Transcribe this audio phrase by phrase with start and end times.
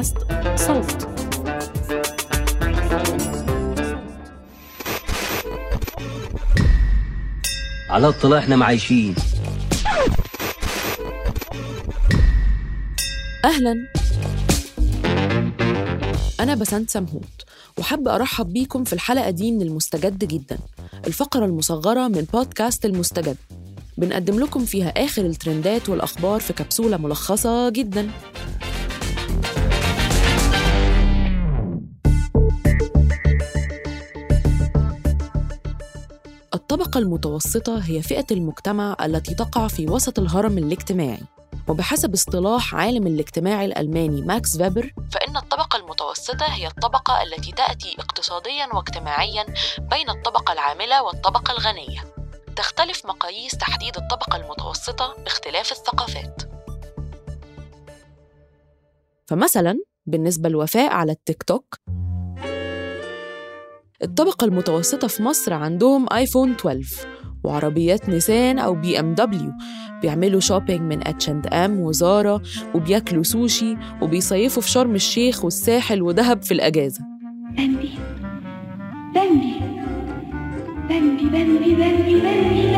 [0.00, 0.16] بودكاست
[0.56, 1.08] صوت.
[7.90, 9.14] على الطلاق إحنا معايشين.
[13.44, 13.74] أهلا.
[16.40, 17.22] أنا بسنت سمهوت
[17.78, 20.58] وحابة أرحب بيكم في الحلقة دي من المستجد جدا
[21.06, 23.36] الفقرة المصغرة من بودكاست المستجد.
[23.98, 28.10] بنقدم لكم فيها آخر الترندات والأخبار في كبسولة ملخصة جدا.
[36.80, 41.22] الطبقة المتوسطة هي فئة المجتمع التي تقع في وسط الهرم الاجتماعي.
[41.68, 48.74] وبحسب اصطلاح عالم الاجتماع الألماني ماكس فيبر فإن الطبقة المتوسطة هي الطبقة التي تأتي اقتصادياً
[48.74, 49.44] واجتماعياً
[49.78, 52.14] بين الطبقة العاملة والطبقة الغنية.
[52.56, 56.42] تختلف مقاييس تحديد الطبقة المتوسطة باختلاف الثقافات.
[59.26, 61.76] فمثلاً بالنسبة لوفاء على التيك توك
[64.02, 67.06] الطبقة المتوسطة في مصر عندهم آيفون 12
[67.44, 69.52] وعربيات نيسان أو بي أم دبليو.
[70.02, 72.42] بيعملوا shopping من اتش اند ام وزارة
[72.74, 77.00] وبياكلوا سوشي وبيصيفوا في شرم الشيخ والساحل ودهب في الأجازة.
[77.56, 77.90] بامبي
[79.14, 79.54] بامبي
[80.88, 82.70] بامبي بامبي بامبي بامبي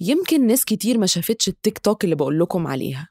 [0.00, 3.08] يمكن ناس كتير ما شافتش التيك توك اللي بقول لكم عليها.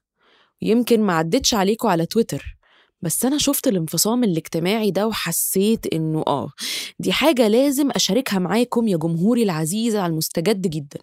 [0.62, 2.58] يمكن ما عدتش عليكم على تويتر
[3.02, 6.50] بس أنا شفت الانفصام الاجتماعي ده وحسيت إنه آه
[7.00, 11.00] دي حاجة لازم أشاركها معاكم يا جمهوري العزيز على المستجد جدا.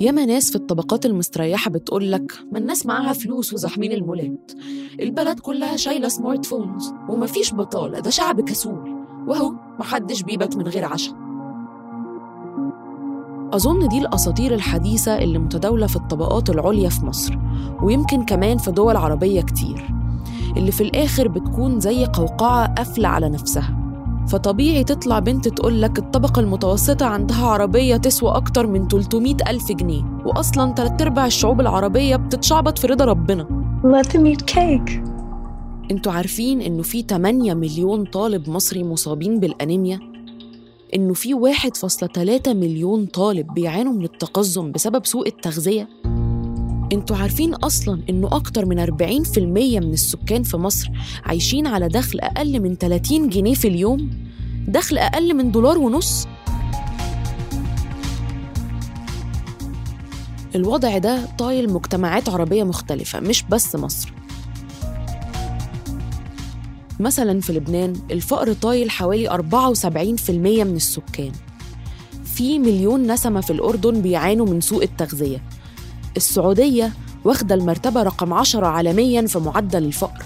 [0.00, 4.52] ياما ناس في الطبقات المستريحة بتقولك ما الناس معاها فلوس وزحمين المولات.
[5.00, 10.84] البلد كلها شايلة سمارت فونز ومفيش بطالة ده شعب كسول وهو محدش بيبات من غير
[10.84, 11.29] عشاء.
[13.52, 17.38] أظن دي الأساطير الحديثة اللي متداولة في الطبقات العليا في مصر
[17.82, 19.90] ويمكن كمان في دول عربية كتير
[20.56, 23.76] اللي في الآخر بتكون زي قوقعة قافلة على نفسها.
[24.28, 30.72] فطبيعي تطلع بنت تقولك الطبقة المتوسطة عندها عربية تسوى أكتر من 300 ألف جنيه وأصلا
[30.72, 33.46] تلات أرباع الشعوب العربية بتتشعبط في رضا ربنا.
[33.84, 34.92] Let them eat cake.
[35.90, 40.09] أنتوا عارفين إنه في 8 مليون طالب مصري مصابين بالأنيميا؟
[40.94, 45.88] إنه في 1.3 مليون طالب بيعانوا من التقزم بسبب سوء التغذية؟
[46.92, 50.90] أنتوا عارفين أصلا إنه أكتر من 40% من السكان في مصر
[51.24, 54.10] عايشين على دخل أقل من 30 جنيه في اليوم؟
[54.68, 56.26] دخل أقل من دولار ونص؟
[60.54, 64.12] الوضع ده طايل مجتمعات عربية مختلفة مش بس مصر.
[67.00, 71.32] مثلا في لبنان الفقر طايل حوالي 74% من السكان.
[72.24, 75.42] في مليون نسمة في الأردن بيعانوا من سوء التغذية.
[76.16, 76.92] السعودية
[77.24, 80.24] واخدة المرتبة رقم 10 عالمياً في معدل الفقر.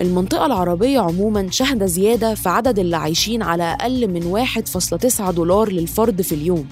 [0.00, 6.22] المنطقة العربية عموماً شهد زيادة في عدد اللي عايشين على أقل من 1.9 دولار للفرد
[6.22, 6.68] في اليوم.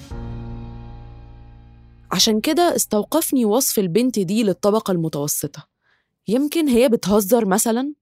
[2.12, 5.66] عشان كده استوقفني وصف البنت دي للطبقة المتوسطة.
[6.28, 8.01] يمكن هي بتهزر مثلاً؟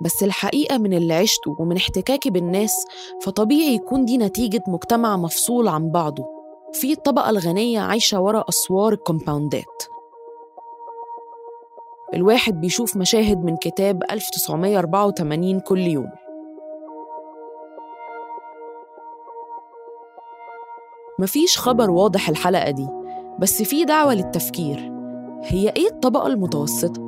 [0.00, 2.86] بس الحقيقة من اللي عشته ومن احتكاكي بالناس
[3.22, 6.24] فطبيعي يكون دي نتيجة مجتمع مفصول عن بعضه.
[6.72, 9.82] في الطبقة الغنية عايشة ورا أسوار الكومباوندات.
[12.14, 16.10] الواحد بيشوف مشاهد من كتاب 1984 كل يوم.
[21.18, 22.88] مفيش خبر واضح الحلقة دي
[23.38, 24.92] بس في دعوة للتفكير.
[25.42, 27.07] هي إيه الطبقة المتوسطة؟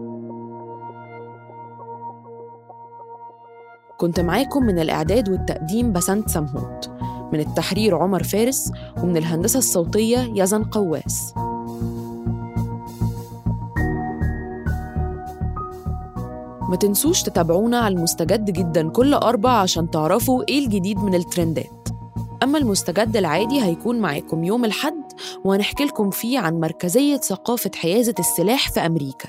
[4.01, 6.91] كنت معاكم من الإعداد والتقديم بسنت سمهوت
[7.33, 8.73] من التحرير عمر فارس
[9.03, 11.35] ومن الهندسة الصوتية يزن قواس.
[16.69, 21.89] ما تنسوش تتابعونا على المستجد جدا كل أربع عشان تعرفوا إيه الجديد من الترندات.
[22.43, 25.13] أما المستجد العادي هيكون معاكم يوم الحد
[25.45, 29.29] وهنحكي لكم فيه عن مركزية ثقافة حيازة السلاح في أمريكا.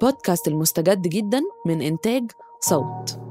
[0.00, 2.30] بودكاست المستجد جدا من إنتاج
[2.60, 3.29] صوت.